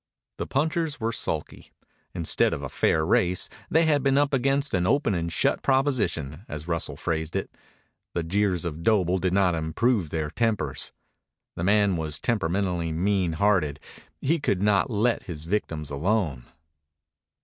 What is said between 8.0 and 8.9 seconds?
The jeers of